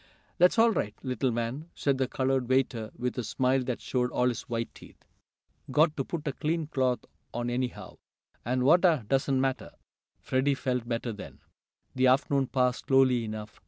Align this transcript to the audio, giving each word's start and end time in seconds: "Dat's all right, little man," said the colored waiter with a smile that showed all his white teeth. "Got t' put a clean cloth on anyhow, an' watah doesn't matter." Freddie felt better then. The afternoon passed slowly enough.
"Dat's 0.39 0.57
all 0.57 0.71
right, 0.71 0.95
little 1.03 1.29
man," 1.29 1.69
said 1.75 1.99
the 1.99 2.07
colored 2.07 2.49
waiter 2.49 2.89
with 2.97 3.19
a 3.19 3.23
smile 3.23 3.63
that 3.65 3.79
showed 3.81 4.09
all 4.09 4.29
his 4.29 4.41
white 4.49 4.73
teeth. 4.73 5.05
"Got 5.69 5.95
t' 5.95 6.03
put 6.03 6.27
a 6.27 6.33
clean 6.33 6.65
cloth 6.65 7.05
on 7.35 7.51
anyhow, 7.51 7.97
an' 8.43 8.63
watah 8.65 9.05
doesn't 9.07 9.39
matter." 9.39 9.69
Freddie 10.19 10.55
felt 10.55 10.89
better 10.89 11.13
then. 11.13 11.37
The 11.93 12.07
afternoon 12.07 12.47
passed 12.47 12.87
slowly 12.87 13.25
enough. 13.25 13.59